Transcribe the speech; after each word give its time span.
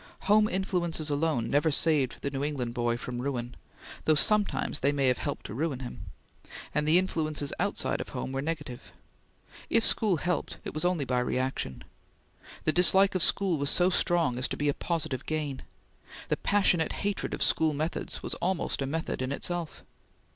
Home 0.21 0.49
influences 0.49 1.11
alone 1.11 1.47
never 1.47 1.69
saved 1.69 2.21
the 2.21 2.31
New 2.31 2.43
England 2.43 2.73
boy 2.73 2.97
from 2.97 3.21
ruin, 3.21 3.55
though 4.05 4.15
sometimes 4.15 4.79
they 4.79 4.91
may 4.91 5.05
have 5.09 5.19
helped 5.19 5.45
to 5.45 5.53
ruin 5.53 5.81
him; 5.81 6.05
and 6.73 6.87
the 6.87 6.97
influences 6.97 7.53
outside 7.59 8.01
of 8.01 8.09
home 8.09 8.31
were 8.31 8.41
negative. 8.41 8.91
If 9.69 9.85
school 9.85 10.17
helped, 10.17 10.57
it 10.63 10.73
was 10.73 10.83
only 10.83 11.05
by 11.05 11.19
reaction. 11.19 11.83
The 12.63 12.71
dislike 12.73 13.13
of 13.13 13.21
school 13.21 13.59
was 13.59 13.69
so 13.69 13.91
strong 13.91 14.39
as 14.39 14.47
to 14.47 14.57
be 14.57 14.69
a 14.69 14.73
positive 14.73 15.23
gain. 15.27 15.61
The 16.29 16.37
passionate 16.37 16.93
hatred 17.05 17.35
of 17.35 17.43
school 17.43 17.75
methods 17.75 18.23
was 18.23 18.33
almost 18.41 18.81
a 18.81 18.87
method 18.87 19.21
in 19.21 19.31
itself. 19.31 19.83